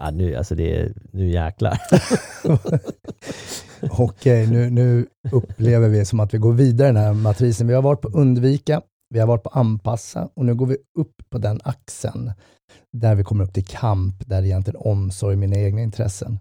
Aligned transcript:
Ja, 0.00 0.10
nu, 0.10 0.36
alltså 0.36 0.54
det 0.54 0.76
är, 0.76 0.92
nu 1.12 1.30
jäklar. 1.30 1.78
Okej, 3.98 4.46
nu, 4.46 4.70
nu 4.70 5.06
upplever 5.32 5.88
vi 5.88 6.04
som 6.04 6.20
att 6.20 6.34
vi 6.34 6.38
går 6.38 6.52
vidare 6.52 6.88
i 6.88 6.92
den 6.92 7.02
här 7.02 7.12
matrisen. 7.12 7.66
Vi 7.66 7.74
har 7.74 7.82
varit 7.82 8.00
på 8.00 8.08
undvika, 8.08 8.82
vi 9.10 9.20
har 9.20 9.26
varit 9.26 9.42
på 9.42 9.48
anpassa 9.48 10.28
och 10.34 10.44
nu 10.44 10.54
går 10.54 10.66
vi 10.66 10.76
upp 10.98 11.14
på 11.30 11.38
den 11.38 11.60
axeln 11.64 12.32
där 12.92 13.14
vi 13.14 13.24
kommer 13.24 13.44
upp 13.44 13.52
till 13.52 13.64
kamp, 13.64 14.28
där 14.28 14.42
egentligen 14.42 14.80
omsorg 14.80 15.36
mina 15.36 15.56
egna 15.56 15.80
intressen. 15.80 16.38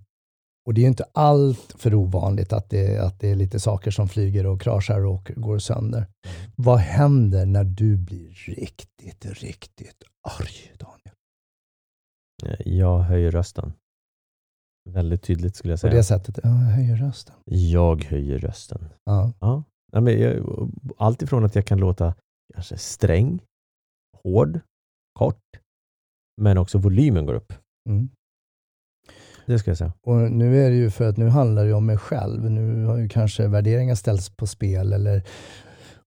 Och 0.67 0.73
det 0.73 0.81
är 0.81 0.83
ju 0.83 0.87
inte 0.89 1.05
allt 1.13 1.75
för 1.77 1.93
ovanligt 1.93 2.53
att 2.53 2.69
det, 2.69 2.97
att 2.97 3.19
det 3.19 3.31
är 3.31 3.35
lite 3.35 3.59
saker 3.59 3.91
som 3.91 4.07
flyger 4.07 4.45
och 4.45 4.61
kraschar 4.61 5.05
och 5.05 5.31
går 5.35 5.59
sönder. 5.59 5.97
Mm. 5.97 6.51
Vad 6.55 6.79
händer 6.79 7.45
när 7.45 7.63
du 7.63 7.97
blir 7.97 8.29
riktigt, 8.45 9.25
riktigt 9.25 10.03
arg, 10.39 10.73
Daniel? 10.79 10.98
Jag 12.65 12.99
höjer 12.99 13.31
rösten. 13.31 13.73
Väldigt 14.89 15.23
tydligt 15.23 15.55
skulle 15.55 15.71
jag 15.71 15.79
säga. 15.79 15.91
På 15.91 15.97
det 15.97 16.03
sättet? 16.03 16.39
Ja, 16.43 16.49
jag 16.49 16.71
höjer 16.71 16.95
rösten. 16.95 17.35
Jag 17.45 18.03
höjer 18.03 18.39
rösten. 18.39 18.89
Ja. 19.03 19.33
ja. 19.39 19.63
ja 19.91 20.01
men 20.01 20.19
jag, 20.19 20.45
allt 20.97 21.21
ifrån 21.21 21.45
att 21.45 21.55
jag 21.55 21.65
kan 21.65 21.77
låta 21.77 22.15
kanske 22.53 22.77
sträng, 22.77 23.39
hård, 24.23 24.59
kort, 25.19 25.43
men 26.41 26.57
också 26.57 26.77
volymen 26.77 27.25
går 27.25 27.33
upp. 27.33 27.53
Mm. 27.89 28.09
Det 29.45 29.59
ska 29.59 29.71
jag 29.71 29.77
säga. 29.77 29.93
Och 30.01 30.15
nu 30.15 30.65
är 30.65 30.69
det 30.69 30.75
ju 30.75 30.89
för 30.89 31.09
att 31.09 31.17
nu 31.17 31.27
handlar 31.27 31.65
det 31.65 31.73
om 31.73 31.85
mig 31.85 31.97
själv. 31.97 32.51
Nu 32.51 32.85
har 32.85 32.97
ju 32.97 33.09
kanske 33.09 33.47
värderingar 33.47 33.95
ställts 33.95 34.29
på 34.29 34.47
spel 34.47 34.93
eller 34.93 35.23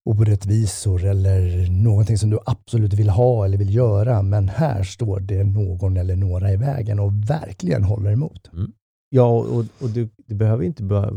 orättvisor 0.05 1.05
eller 1.05 1.71
någonting 1.71 2.17
som 2.17 2.29
du 2.29 2.39
absolut 2.45 2.93
vill 2.93 3.09
ha 3.09 3.45
eller 3.45 3.57
vill 3.57 3.75
göra. 3.75 4.21
Men 4.21 4.49
här 4.49 4.83
står 4.83 5.19
det 5.19 5.43
någon 5.43 5.97
eller 5.97 6.15
några 6.15 6.51
i 6.51 6.57
vägen 6.57 6.99
och 6.99 7.29
verkligen 7.29 7.83
håller 7.83 8.11
emot. 8.11 8.49
Mm. 8.53 8.71
Ja, 9.09 9.39
och, 9.39 9.65
och 9.79 9.89
du, 9.93 10.09
du, 10.25 10.35
behöver 10.35 10.63
inte 10.63 10.83
bara 10.83 11.11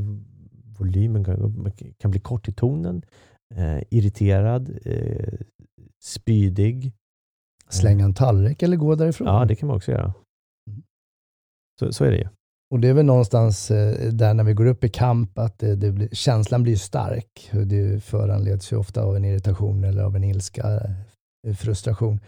volymen 0.78 1.24
kan, 1.24 1.72
kan 1.98 2.10
bli 2.10 2.20
kort 2.20 2.48
i 2.48 2.52
tonen, 2.52 3.02
eh, 3.54 3.82
irriterad, 3.90 4.78
eh, 4.84 5.38
spydig. 6.02 6.92
Slänga 7.68 8.04
en 8.04 8.14
tallrik 8.14 8.62
eller 8.62 8.76
gå 8.76 8.94
därifrån. 8.94 9.26
Ja, 9.28 9.44
det 9.44 9.54
kan 9.54 9.66
man 9.66 9.76
också 9.76 9.92
göra. 9.92 10.14
Mm. 10.70 10.82
Så, 11.80 11.92
så 11.92 12.04
är 12.04 12.10
det 12.10 12.18
ju. 12.18 12.28
Och 12.70 12.80
det 12.80 12.88
är 12.88 12.94
väl 12.94 13.06
någonstans 13.06 13.70
eh, 13.70 14.12
där 14.12 14.34
när 14.34 14.44
vi 14.44 14.52
går 14.52 14.66
upp 14.66 14.84
i 14.84 14.88
kamp 14.88 15.38
att 15.38 15.58
det, 15.58 15.76
det 15.76 15.92
blir, 15.92 16.08
känslan 16.12 16.62
blir 16.62 16.76
stark. 16.76 17.50
Det 17.52 18.04
föranleds 18.04 18.72
ju 18.72 18.76
ofta 18.76 19.02
av 19.02 19.16
en 19.16 19.24
irritation 19.24 19.84
eller 19.84 20.02
av 20.02 20.16
en 20.16 20.24
ilska, 20.24 20.80
eh, 21.46 21.54
frustration. 21.54 22.20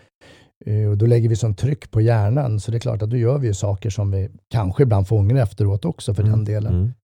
Eh, 0.67 0.89
och 0.89 0.99
då 0.99 1.07
lägger 1.07 1.29
vi 1.29 1.37
sån 1.37 1.55
tryck 1.55 1.91
på 1.91 2.01
hjärnan 2.01 2.61
så 2.61 2.71
det 2.71 2.77
är 2.77 2.81
klart 2.81 3.03
att 3.03 3.11
då 3.11 3.17
gör 3.17 3.39
vi 3.39 3.47
ju 3.47 3.55
saker 3.55 3.91
som 3.91 4.11
vi 4.11 4.29
kanske 4.51 4.83
ibland 4.83 5.09
får 5.09 5.19
ångra 5.19 5.43
efteråt 5.43 5.85
också 5.85 6.15
för 6.15 6.23
mm. 6.23 6.33
den 6.33 6.45
delen. 6.45 6.95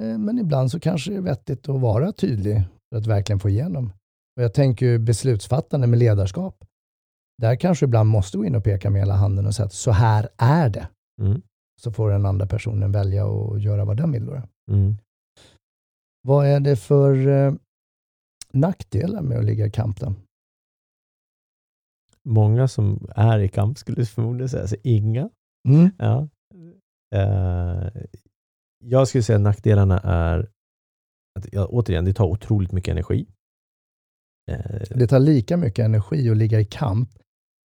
Mm. 0.00 0.24
Men 0.24 0.38
ibland 0.38 0.70
så 0.70 0.80
kanske 0.80 1.10
det 1.10 1.16
är 1.16 1.20
vettigt 1.20 1.68
att 1.68 1.80
vara 1.80 2.12
tydlig 2.12 2.62
för 2.92 2.98
att 2.98 3.06
verkligen 3.06 3.40
få 3.40 3.48
igenom. 3.48 3.92
Och 4.36 4.42
jag 4.42 4.54
tänker 4.54 4.86
ju 4.86 4.98
beslutsfattande 4.98 5.86
med 5.86 5.98
ledarskap. 5.98 6.64
Där 7.42 7.56
kanske 7.56 7.84
ibland 7.84 8.08
måste 8.08 8.38
gå 8.38 8.44
in 8.44 8.54
och 8.54 8.64
peka 8.64 8.90
med 8.90 9.00
hela 9.00 9.14
handen 9.14 9.46
och 9.46 9.54
säga 9.54 9.66
att 9.66 9.72
så 9.72 9.90
här 9.90 10.28
är 10.38 10.68
det. 10.68 10.88
Mm 11.22 11.42
så 11.84 11.92
får 11.92 12.10
den 12.10 12.26
andra 12.26 12.46
personen 12.46 12.92
välja 12.92 13.26
och 13.26 13.58
göra 13.58 13.84
vad 13.84 13.96
den 13.96 14.12
vill. 14.12 14.26
Då. 14.26 14.42
Mm. 14.70 14.96
Vad 16.22 16.46
är 16.46 16.60
det 16.60 16.76
för 16.76 17.28
eh, 17.28 17.54
nackdelar 18.52 19.22
med 19.22 19.38
att 19.38 19.44
ligga 19.44 19.66
i 19.66 19.70
kamp 19.70 20.00
då? 20.00 20.14
Många 22.24 22.68
som 22.68 23.10
är 23.16 23.38
i 23.38 23.48
kamp 23.48 23.78
skulle 23.78 24.06
förmodligen 24.06 24.48
säga 24.48 24.66
så 24.66 24.76
inga. 24.82 25.30
Mm. 25.68 25.90
Ja. 25.98 26.28
Uh, 27.14 28.02
jag 28.84 29.08
skulle 29.08 29.22
säga 29.22 29.36
att 29.36 29.42
nackdelarna 29.42 29.98
är 29.98 30.38
att, 31.38 31.52
ja, 31.52 31.66
återigen, 31.66 32.04
det 32.04 32.14
tar 32.14 32.24
otroligt 32.24 32.72
mycket 32.72 32.92
energi. 32.92 33.26
Uh, 34.50 34.82
det 34.90 35.06
tar 35.06 35.18
lika 35.18 35.56
mycket 35.56 35.84
energi 35.84 36.30
att 36.30 36.36
ligga 36.36 36.60
i 36.60 36.64
kamp 36.64 37.10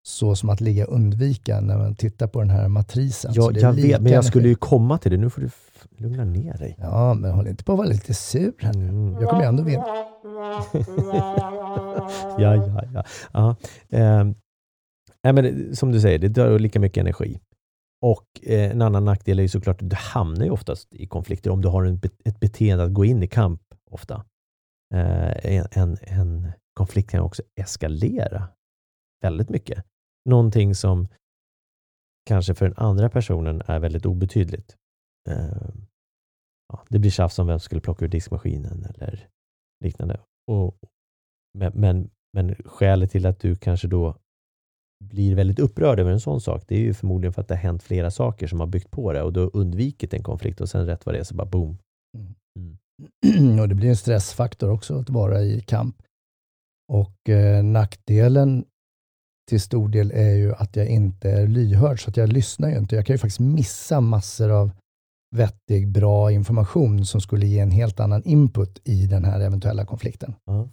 så 0.08 0.36
som 0.36 0.50
att 0.50 0.62
ligga 0.62 0.86
undvika 0.86 1.62
när 1.62 1.78
man 1.78 1.96
tittar 1.96 2.28
på 2.28 2.40
den 2.40 2.50
här 2.50 2.68
matrisen. 2.68 3.32
Ja, 3.36 3.52
jag 3.52 3.74
vet, 3.74 4.02
men 4.02 4.12
jag 4.12 4.26
skulle 4.26 4.48
ju 4.48 4.56
komma 4.56 4.98
till 4.98 5.12
det. 5.12 5.18
Nu 5.18 5.30
får 5.30 5.42
du 5.42 5.50
lugna 5.98 6.26
ner 6.26 6.58
dig. 6.58 6.76
Ja, 6.80 7.14
men 7.14 7.32
håll 7.32 7.48
inte 7.48 7.64
på 7.64 7.72
att 7.72 7.78
vara 7.78 7.88
lite 7.88 8.14
sur 8.14 8.54
här 8.60 8.74
nu. 8.74 8.88
Mm. 8.88 9.14
Jag 9.22 9.30
kommer 9.30 9.42
ju 9.42 9.48
ändå 9.48 9.64
vinna. 9.64 9.86
ja, 12.38 12.56
ja, 12.56 12.84
ja. 12.94 13.04
ja. 13.34 13.56
Eh, 13.90 14.24
nej, 15.24 15.34
men 15.34 15.76
som 15.76 15.92
du 15.92 16.02
säger, 16.02 16.20
det 16.20 16.28
drar 16.28 16.60
lika 16.60 16.80
mycket 16.80 17.02
energi. 17.02 17.40
Och 18.02 18.26
eh, 18.44 18.72
en 18.72 18.82
annan 18.82 19.06
nackdel 19.06 19.40
är 19.40 19.44
ju 19.44 19.50
såklart 19.50 19.82
att 19.82 19.90
du 19.90 19.96
hamnar 19.96 20.46
ju 20.46 20.52
oftast 20.52 20.94
i 20.94 21.08
konflikter 21.08 21.52
om 21.52 21.62
du 21.62 21.68
har 21.68 21.84
en, 21.84 22.02
ett 22.26 22.40
beteende 22.40 22.84
att 22.84 22.94
gå 22.94 23.06
in 23.06 23.24
i 23.24 23.28
kamp 23.28 23.62
ofta. 23.92 24.26
Eh, 24.94 25.68
en, 25.78 25.98
en 26.02 26.52
konflikt 26.74 27.10
kan 27.10 27.22
också 27.22 27.44
eskalera 27.56 28.48
väldigt 29.22 29.50
mycket 29.50 29.84
någonting 30.28 30.76
som 30.76 31.08
kanske 32.28 32.56
för 32.56 32.66
den 32.66 32.78
andra 32.78 33.10
personen 33.10 33.62
är 33.66 33.80
väldigt 33.80 34.06
obetydligt. 34.06 34.76
Eh, 35.30 35.70
ja, 36.74 36.84
det 36.90 37.00
blir 37.00 37.12
tjafs 37.12 37.40
om 37.40 37.48
vem 37.48 37.60
som 37.60 37.66
skulle 37.66 37.82
plocka 37.82 38.06
ur 38.06 38.10
diskmaskinen 38.10 38.86
eller 38.96 39.28
liknande. 39.84 40.20
Och, 40.52 40.78
men, 41.58 41.72
men, 41.76 42.10
men 42.34 42.56
skälet 42.56 43.12
till 43.12 43.26
att 43.26 43.40
du 43.40 43.56
kanske 43.56 43.88
då 43.88 44.18
blir 45.04 45.36
väldigt 45.36 45.60
upprörd 45.60 46.00
över 46.00 46.12
en 46.12 46.20
sån 46.20 46.42
sak, 46.42 46.64
det 46.68 46.76
är 46.76 46.80
ju 46.80 46.94
förmodligen 46.94 47.34
för 47.34 47.42
att 47.42 47.48
det 47.48 47.56
har 47.56 47.62
hänt 47.62 47.84
flera 47.84 48.12
saker 48.12 48.48
som 48.48 48.60
har 48.60 48.68
byggt 48.68 48.92
på 48.92 49.14
det 49.14 49.24
och 49.24 49.34
du 49.34 49.40
har 49.40 49.56
undvikit 49.56 50.14
en 50.14 50.24
konflikt 50.24 50.62
och 50.62 50.70
sen 50.70 50.86
rätt 50.86 51.06
vad 51.06 51.16
det 51.16 51.20
är 51.20 51.24
så 51.24 51.36
bara 51.36 51.48
boom. 51.48 51.78
Mm. 52.18 52.36
mm. 52.60 53.60
Och 53.60 53.70
det 53.70 53.76
blir 53.76 53.90
en 53.90 53.98
stressfaktor 53.98 54.70
också 54.70 55.00
att 55.00 55.10
vara 55.10 55.42
i 55.42 55.62
kamp. 55.62 56.02
Och 56.94 57.30
eh, 57.30 57.64
nackdelen 57.64 58.66
till 59.48 59.62
stor 59.62 59.90
del 59.90 60.12
är 60.12 60.34
ju 60.36 60.54
att 60.54 60.76
jag 60.76 60.88
inte 60.88 61.30
är 61.30 61.48
lyhörd, 61.48 62.04
så 62.04 62.10
att 62.10 62.18
jag 62.18 62.30
lyssnar 62.30 62.70
ju 62.70 62.78
inte. 62.78 62.96
Jag 62.96 63.06
kan 63.06 63.14
ju 63.14 63.18
faktiskt 63.18 63.40
missa 63.40 64.02
massor 64.02 64.50
av 64.52 64.72
vettig, 65.36 65.88
bra 65.88 66.32
information 66.32 67.06
som 67.06 67.22
skulle 67.22 67.48
ge 67.48 67.60
en 67.60 67.72
helt 67.72 68.00
annan 68.00 68.24
input 68.24 68.82
i 68.84 69.06
den 69.06 69.26
här 69.26 69.40
eventuella 69.40 69.86
konflikten. 69.86 70.36
Mm. 70.50 70.68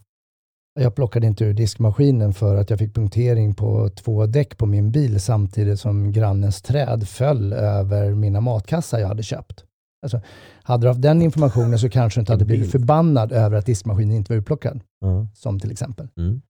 Jag 0.81 0.95
plockade 0.95 1.27
inte 1.27 1.45
ur 1.45 1.55
diskmaskinen 1.55 2.35
för 2.35 2.57
att 2.57 2.71
jag 2.71 2.79
fick 2.79 2.95
punktering 2.95 3.55
på 3.55 3.89
två 3.89 4.27
däck 4.27 4.59
på 4.59 4.67
min 4.67 4.91
bil 4.91 5.21
samtidigt 5.21 5.81
som 5.81 6.13
grannens 6.13 6.63
träd 6.63 7.09
föll 7.09 7.53
över 7.53 8.15
mina 8.15 8.41
matkassar 8.41 8.99
jag 8.99 9.09
hade 9.09 9.23
köpt. 9.23 9.65
Alltså, 10.03 10.21
hade 10.63 10.85
du 10.85 10.89
haft 10.89 11.03
den 11.03 11.23
informationen 11.23 11.79
så 11.79 11.91
kanske 11.91 12.19
du 12.19 12.23
inte 12.23 12.33
hade 12.33 12.45
blivit 12.45 12.71
förbannad 12.71 13.33
över 13.33 13.57
att 13.57 13.67
diskmaskinen 13.67 14.17
inte 14.17 14.33
var 14.33 14.39
utplockad. 14.39 14.81
Mm. 15.05 15.29
Som 15.35 15.61
till 15.61 15.71
exempel. 15.71 16.09
Mm. 16.17 16.43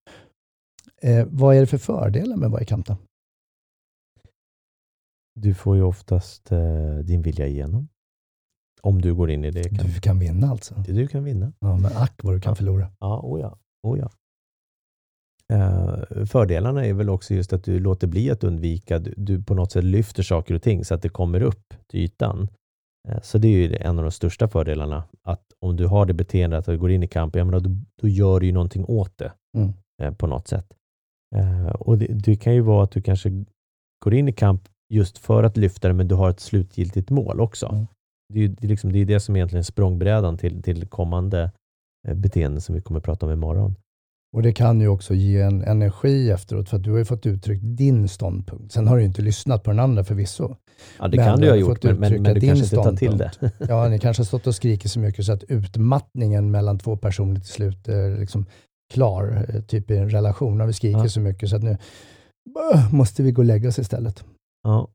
Eh, 1.05 1.27
vad 1.31 1.57
är 1.57 1.61
det 1.61 1.67
för 1.67 1.79
fördelar 1.79 2.37
med 2.37 2.47
att 2.47 2.53
vara 2.53 2.63
i 2.63 2.67
kamp 2.67 2.87
då? 2.87 2.97
Du 5.35 5.55
får 5.55 5.77
ju 5.77 5.83
oftast 5.83 6.53
eh, 6.53 6.97
din 7.05 7.23
vilja 7.23 7.47
igenom. 7.47 7.89
Om 8.83 9.03
du 9.03 9.15
går 9.15 9.31
in 9.31 9.45
i 9.45 9.51
det. 9.51 9.65
Kan. 9.65 9.87
Du 9.87 10.01
kan 10.01 10.19
vinna 10.19 10.51
alltså? 10.51 10.75
Du 10.87 11.09
kan 11.09 11.25
vinna. 11.25 11.53
Ja, 11.59 11.77
men 11.77 11.97
ack 11.97 12.21
vad 12.23 12.35
du 12.35 12.41
kan 12.41 12.57
förlora. 12.57 12.91
Ja, 13.01 13.21
oh 13.21 13.41
ja. 13.41 13.59
Oh 13.83 13.99
ja. 13.99 14.11
Eh, 15.53 16.25
fördelarna 16.27 16.87
är 16.87 16.93
väl 16.93 17.11
också 17.11 17.35
just 17.35 17.53
att 17.53 17.65
du 17.65 17.79
låter 17.79 18.07
bli 18.07 18.31
att 18.31 18.45
undvika. 18.45 18.99
Du, 18.99 19.15
du, 19.17 19.43
på 19.43 19.55
något 19.55 19.73
sätt 19.73 19.85
lyfter 19.85 20.23
saker 20.23 20.55
och 20.55 20.63
ting 20.63 20.85
så 20.85 20.95
att 20.95 21.03
det 21.03 21.09
kommer 21.09 21.43
upp 21.43 21.75
till 21.87 22.01
ytan. 22.01 22.49
Eh, 23.09 23.21
så 23.23 23.39
det 23.39 23.49
är 23.49 23.53
ju 23.53 23.77
en 23.77 23.99
av 23.99 24.05
de 24.05 24.11
största 24.11 24.49
fördelarna. 24.49 25.05
Att 25.23 25.45
om 25.61 25.77
du 25.77 25.87
har 25.87 26.07
det 26.07 26.15
beteendet 26.15 26.59
att 26.59 26.67
du 26.67 26.79
går 26.79 26.91
in 26.91 27.03
i 27.03 27.09
kamp, 27.09 27.37
ja, 27.37 27.45
men 27.45 27.63
då, 27.63 27.71
då 28.03 28.09
gör 28.09 28.41
du 28.41 28.47
ju 28.47 28.53
någonting 28.53 28.85
åt 28.85 29.19
det 29.19 29.33
mm. 29.57 29.73
eh, 30.03 30.15
på 30.15 30.27
något 30.27 30.49
sätt. 30.49 30.67
Uh, 31.37 31.67
och 31.67 31.99
det, 31.99 32.07
det, 32.07 32.37
kan 32.37 32.55
ju 32.55 32.61
vara 32.61 32.85
att 32.85 32.91
du 32.91 33.03
kanske 33.03 33.45
går 34.05 34.15
in 34.15 34.29
i 34.29 34.33
kamp 34.33 34.69
just 34.93 35.19
för 35.19 35.43
att 35.43 35.57
lyfta 35.57 35.89
det, 35.89 35.95
men 35.95 36.09
du 36.09 36.15
har 36.15 36.31
ett 36.31 36.41
slutgiltigt 36.41 37.11
mål 37.11 37.41
också. 37.41 37.67
Mm. 37.67 37.87
Det, 38.35 38.45
är, 38.45 38.49
det, 38.49 38.67
är 38.67 38.69
liksom, 38.69 38.93
det 38.93 38.99
är 38.99 39.05
det 39.05 39.21
som 39.21 39.37
egentligen 39.37 39.61
är 39.61 39.65
språngbrädan 39.65 40.39
till, 40.39 40.63
till 40.63 40.87
kommande 40.87 41.51
eh, 42.09 42.15
beteenden 42.15 42.61
som 42.61 42.75
vi 42.75 42.81
kommer 42.81 42.99
att 42.99 43.05
prata 43.05 43.27
om 43.27 43.33
imorgon. 43.33 43.75
Och 44.37 44.43
det 44.43 44.53
kan 44.53 44.81
ju 44.81 44.89
också 44.89 45.15
ge 45.15 45.41
en 45.41 45.63
energi 45.63 46.31
efteråt 46.31 46.69
för 46.69 46.77
att 46.77 46.83
du 46.83 46.91
har 46.91 46.99
ju 46.99 47.05
fått 47.05 47.27
uttryckt 47.27 47.63
din 47.65 48.09
ståndpunkt. 48.09 48.73
Sen 48.73 48.89
har 48.89 48.97
du 48.97 49.03
ju 49.03 49.07
inte 49.07 49.23
lyssnat 49.23 49.63
på 49.63 49.71
den 49.71 49.81
andra 49.81 50.05
förvisso. 50.05 50.57
Ja, 50.99 51.09
det 51.09 51.17
men 51.17 51.27
kan 51.27 51.41
du 51.41 51.49
ha 51.49 51.57
gjort, 51.57 51.83
men, 51.83 51.99
men, 51.99 52.23
men, 52.23 52.35
du 52.35 52.41
kanske 52.41 52.65
inte 52.65 52.77
tar 52.77 52.97
till 52.97 53.19
det. 53.19 53.31
ja, 53.69 53.89
ni 53.89 53.99
kanske 53.99 54.21
har 54.21 54.25
stått 54.25 54.47
och 54.47 54.55
skrikit 54.55 54.91
så 54.91 55.01
mycket 55.01 55.25
så 55.25 55.33
att 55.33 55.43
utmattningen 55.43 56.51
mellan 56.51 56.79
två 56.79 56.97
personer 56.97 57.41
till 57.41 57.51
slut 57.51 57.89
liksom 58.19 58.47
klar, 58.93 59.47
eh, 59.49 59.61
typ 59.61 59.91
i 59.91 59.97
en 59.97 60.11
relation. 60.11 60.61
Har 60.61 60.67
vi 60.67 60.73
skrikit 60.73 61.03
ja. 61.03 61.09
så 61.09 61.21
mycket 61.21 61.51
så 61.51 61.57
att 61.57 61.63
nu 61.63 61.79
måste 62.93 63.23
vi 63.23 63.33
gå 63.33 63.43
och 63.43 63.47
lägga 63.47 63.69
oss 63.69 63.79
istället. 63.79 64.25
Ja. 64.63 64.89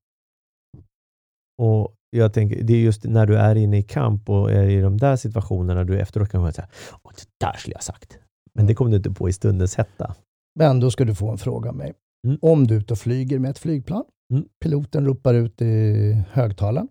Och 1.61 1.93
jag 2.09 2.33
tänker, 2.33 2.63
det 2.63 2.73
är 2.73 2.79
just 2.79 3.03
när 3.03 3.25
du 3.25 3.37
är 3.37 3.55
inne 3.55 3.77
i 3.77 3.83
kamp 3.83 4.29
och 4.29 4.51
är 4.51 4.69
i 4.69 4.81
de 4.81 4.97
där 4.97 5.15
situationerna 5.15 5.83
du 5.83 5.99
efteråt 5.99 6.29
kan 6.29 6.53
säga, 6.53 6.67
Åh, 7.03 7.11
det 7.15 7.45
där 7.45 7.57
skulle 7.57 7.73
jag 7.73 7.77
ha 7.77 7.83
sagt. 7.83 8.19
Men 8.53 8.67
det 8.67 8.75
kom 8.75 8.91
du 8.91 8.97
inte 8.97 9.11
på 9.11 9.29
i 9.29 9.33
stundens 9.33 9.75
hetta. 9.75 10.15
Men 10.59 10.79
då 10.79 10.91
ska 10.91 11.05
du 11.05 11.15
få 11.15 11.31
en 11.31 11.37
fråga 11.37 11.69
av 11.69 11.75
mig. 11.75 11.93
Mm. 12.27 12.39
Om 12.41 12.67
du 12.67 12.75
är 12.75 12.79
ute 12.79 12.93
och 12.93 12.99
flyger 12.99 13.39
med 13.39 13.51
ett 13.51 13.59
flygplan, 13.59 14.03
mm. 14.33 14.45
piloten 14.63 15.05
ropar 15.05 15.33
ut 15.33 15.61
i 15.61 16.13
högtalaren 16.31 16.87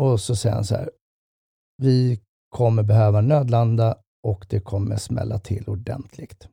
och 0.00 0.20
så 0.20 0.36
säger 0.36 0.54
han 0.54 0.64
så 0.64 0.74
här, 0.74 0.90
vi 1.82 2.20
kommer 2.56 2.82
behöva 2.82 3.20
nödlanda 3.20 3.96
och 4.26 4.46
det 4.48 4.60
kommer 4.60 4.96
smälla 4.96 5.38
till 5.38 5.68
ordentligt. 5.68 6.48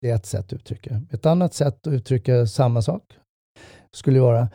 Det 0.00 0.10
är 0.10 0.14
ett 0.14 0.26
sätt 0.26 0.44
att 0.44 0.52
uttrycka. 0.52 1.02
Ett 1.10 1.26
annat 1.26 1.54
sätt 1.54 1.86
att 1.86 1.92
uttrycka 1.92 2.46
samma 2.46 2.82
sak 2.82 3.18
skulle 3.90 4.20
vara, 4.20 4.48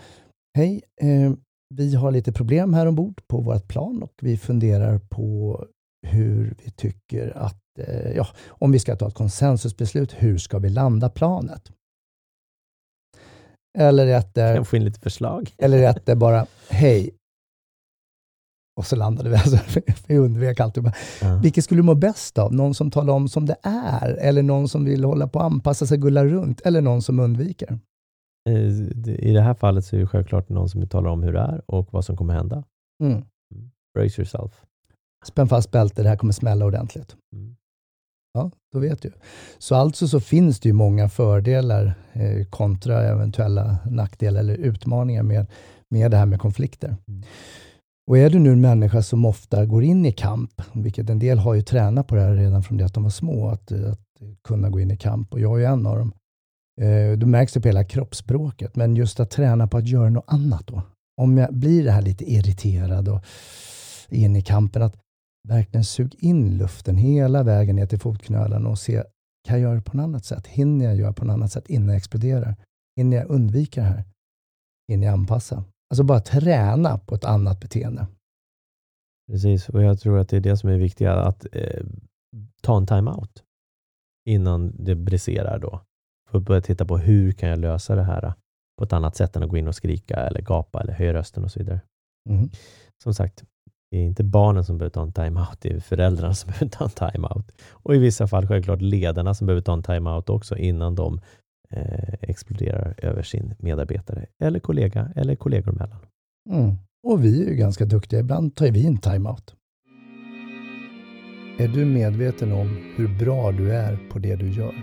hej, 0.57 0.81
eh, 1.01 1.33
vi 1.75 1.95
har 1.95 2.11
lite 2.11 2.33
problem 2.33 2.73
här 2.73 2.85
ombord 2.85 3.21
på 3.27 3.41
vårt 3.41 3.67
plan 3.67 4.03
och 4.03 4.13
vi 4.21 4.37
funderar 4.37 4.99
på 4.99 5.65
hur 6.07 6.55
vi 6.63 6.71
tycker 6.71 7.37
att, 7.37 7.79
eh, 7.79 8.11
ja, 8.11 8.27
om 8.47 8.71
vi 8.71 8.79
ska 8.79 8.95
ta 8.95 9.07
ett 9.07 9.13
konsensusbeslut, 9.13 10.13
hur 10.13 10.37
ska 10.37 10.59
vi 10.59 10.69
landa 10.69 11.09
planet? 11.09 11.71
Eller 13.77 14.15
att 14.15 14.33
det 14.33 14.55
kan 14.55 14.65
få 14.65 14.75
in 14.75 14.85
lite 14.85 14.99
förslag. 14.99 15.51
Eller 15.57 15.89
att 15.89 16.05
det 16.05 16.15
bara, 16.15 16.47
hej, 16.69 17.11
och 18.77 18.85
så 18.85 18.95
landade 18.95 19.29
vi. 19.29 19.35
Alltså, 19.35 19.81
vi 20.07 20.17
undvek 20.17 20.59
allt. 20.59 20.77
Uh. 20.77 20.91
Vilket 21.41 21.63
skulle 21.63 21.79
du 21.79 21.85
må 21.85 21.95
bäst 21.95 22.37
av? 22.37 22.53
Någon 22.53 22.73
som 22.73 22.91
talar 22.91 23.13
om 23.13 23.27
som 23.27 23.45
det 23.45 23.55
är? 23.63 24.17
Eller 24.19 24.43
någon 24.43 24.67
som 24.67 24.85
vill 24.85 25.03
hålla 25.03 25.27
på 25.27 25.39
att 25.39 25.45
anpassa 25.45 25.85
sig, 25.85 25.97
gulla 25.97 26.25
runt? 26.25 26.61
Eller 26.61 26.81
någon 26.81 27.01
som 27.01 27.19
undviker? 27.19 27.79
Eh, 28.49 28.55
I 29.07 29.33
det 29.33 29.41
här 29.41 29.53
fallet 29.53 29.85
så 29.85 29.95
är 29.95 29.99
det 29.99 30.07
självklart 30.07 30.49
någon 30.49 30.69
som 30.69 30.87
talar 30.87 31.09
om 31.09 31.23
hur 31.23 31.33
det 31.33 31.39
är 31.39 31.61
och 31.65 31.87
vad 31.91 32.05
som 32.05 32.17
kommer 32.17 32.33
hända. 32.33 32.63
Mm. 33.03 33.13
mm. 33.13 33.71
Brace 33.93 34.21
yourself. 34.21 34.61
Spänn 35.25 35.47
fast 35.47 35.71
bältet, 35.71 36.03
det 36.03 36.09
här 36.09 36.17
kommer 36.17 36.33
smälla 36.33 36.65
ordentligt. 36.65 37.15
Mm. 37.35 37.55
Ja, 38.33 38.51
då 38.73 38.79
vet 38.79 39.01
du. 39.01 39.11
Så 39.57 39.75
alltså 39.75 40.07
så 40.07 40.19
finns 40.19 40.59
det 40.59 40.69
ju 40.69 40.73
många 40.73 41.09
fördelar 41.09 41.93
eh, 42.13 42.45
kontra 42.49 43.03
eventuella 43.03 43.77
nackdelar 43.85 44.39
eller 44.39 44.55
utmaningar 44.55 45.23
med, 45.23 45.45
med 45.89 46.11
det 46.11 46.17
här 46.17 46.25
med 46.25 46.39
konflikter. 46.39 46.95
Mm. 47.07 47.23
Och 48.07 48.17
är 48.17 48.29
du 48.29 48.39
nu 48.39 48.51
en 48.51 48.61
människa 48.61 49.01
som 49.01 49.25
ofta 49.25 49.65
går 49.65 49.83
in 49.83 50.05
i 50.05 50.11
kamp, 50.11 50.61
vilket 50.73 51.09
en 51.09 51.19
del 51.19 51.39
har 51.39 51.53
ju 51.53 51.61
tränat 51.61 52.07
på 52.07 52.15
det 52.15 52.21
här 52.21 52.35
redan 52.35 52.63
från 52.63 52.77
det 52.77 52.85
att 52.85 52.93
de 52.93 53.03
var 53.03 53.09
små, 53.09 53.49
att, 53.49 53.71
att 53.71 53.99
kunna 54.43 54.69
gå 54.69 54.79
in 54.79 54.91
i 54.91 54.97
kamp 54.97 55.33
och 55.33 55.39
jag 55.39 55.63
är 55.63 55.67
en 55.67 55.85
av 55.85 55.97
dem. 55.97 56.13
Eh, 56.81 57.17
då 57.17 57.27
märks 57.27 57.53
det 57.53 57.61
på 57.61 57.67
hela 57.67 57.83
kroppsspråket, 57.83 58.75
men 58.75 58.95
just 58.95 59.19
att 59.19 59.29
träna 59.29 59.67
på 59.67 59.77
att 59.77 59.87
göra 59.87 60.09
något 60.09 60.25
annat 60.27 60.67
då. 60.67 60.81
Om 61.21 61.37
jag 61.37 61.53
blir 61.53 61.83
det 61.83 61.91
här 61.91 62.01
lite 62.01 62.31
irriterad 62.31 63.07
och 63.09 63.25
in 64.09 64.35
i 64.35 64.41
kampen, 64.41 64.81
att 64.81 64.95
verkligen 65.47 65.83
sug 65.83 66.15
in 66.19 66.57
luften 66.57 66.97
hela 66.97 67.43
vägen 67.43 67.75
ner 67.75 67.85
till 67.85 67.99
fotknölarna 67.99 68.69
och 68.69 68.79
se, 68.79 69.03
kan 69.47 69.55
jag 69.55 69.61
göra 69.61 69.75
det 69.75 69.81
på 69.81 69.97
något 69.97 70.03
annat 70.03 70.25
sätt? 70.25 70.47
Hinner 70.47 70.85
jag 70.85 70.95
göra 70.95 71.13
på 71.13 71.25
något 71.25 71.33
annat 71.33 71.51
sätt 71.51 71.69
innan 71.69 71.87
jag 71.87 71.97
exploderar? 71.97 72.55
Hinner 72.97 73.17
jag 73.17 73.29
undvika 73.29 73.81
det 73.81 73.87
här? 73.87 74.03
Hinner 74.87 75.07
jag 75.07 75.13
anpassa? 75.13 75.63
Alltså 75.89 76.03
bara 76.03 76.19
träna 76.19 76.97
på 76.97 77.15
ett 77.15 77.25
annat 77.25 77.59
beteende. 77.59 78.07
Precis, 79.31 79.69
och 79.69 79.83
jag 79.83 79.99
tror 79.99 80.19
att 80.19 80.29
det 80.29 80.37
är 80.37 80.41
det 80.41 80.57
som 80.57 80.69
är 80.69 80.77
viktigt, 80.77 81.07
att 81.07 81.45
eh, 81.51 81.85
ta 82.61 82.77
en 82.77 82.87
time-out 82.87 83.43
innan 84.25 84.85
det 84.85 84.95
briserar 84.95 85.59
då. 85.59 85.81
För 86.29 86.37
att 86.37 86.43
börja 86.43 86.61
titta 86.61 86.85
på 86.85 86.97
hur 86.97 87.31
kan 87.31 87.49
jag 87.49 87.59
lösa 87.59 87.95
det 87.95 88.03
här 88.03 88.33
på 88.77 88.83
ett 88.83 88.93
annat 88.93 89.15
sätt 89.15 89.35
än 89.35 89.43
att 89.43 89.49
gå 89.49 89.57
in 89.57 89.67
och 89.67 89.75
skrika 89.75 90.15
eller 90.15 90.41
gapa 90.41 90.81
eller 90.81 90.93
höja 90.93 91.13
rösten 91.13 91.43
och 91.43 91.51
så 91.51 91.59
vidare. 91.59 91.81
Mm. 92.29 92.49
Som 93.03 93.13
sagt, 93.13 93.43
det 93.91 93.97
är 93.97 94.03
inte 94.03 94.23
barnen 94.23 94.63
som 94.63 94.77
behöver 94.77 94.93
ta 94.93 95.01
en 95.01 95.13
time-out, 95.13 95.61
det 95.61 95.73
är 95.73 95.79
föräldrarna 95.79 96.33
som 96.33 96.47
behöver 96.51 96.69
ta 96.69 96.83
en 96.83 97.11
time-out. 97.11 97.51
Och 97.69 97.95
i 97.95 97.97
vissa 97.97 98.27
fall 98.27 98.47
självklart 98.47 98.81
ledarna 98.81 99.33
som 99.33 99.47
behöver 99.47 99.61
ta 99.61 99.73
en 99.73 99.83
time-out 99.83 100.29
också 100.29 100.57
innan 100.57 100.95
de 100.95 101.21
Eh, 101.69 102.13
exploderar 102.21 102.95
över 102.97 103.23
sin 103.23 103.55
medarbetare 103.59 104.25
eller 104.39 104.59
kollega 104.59 105.09
eller 105.15 105.35
kollegor 105.35 105.73
emellan. 105.73 105.99
Mm. 106.49 106.75
Och 107.03 107.25
vi 107.25 107.43
är 107.43 107.49
ju 107.49 107.55
ganska 107.55 107.85
duktiga, 107.85 108.19
ibland 108.19 108.55
tar 108.55 108.71
vi 108.71 108.85
en 108.85 108.97
time-out. 108.97 109.55
Är 111.59 111.67
du 111.67 111.85
medveten 111.85 112.51
om 112.51 112.93
hur 112.95 113.19
bra 113.19 113.51
du 113.51 113.71
är 113.71 113.97
på 114.09 114.19
det 114.19 114.35
du 114.35 114.51
gör? 114.51 114.73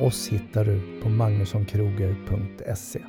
Oss 0.00 0.28
hittar 0.28 0.64
du 0.64 1.00
på 1.02 1.08
magnussonkroger.se 1.08 3.00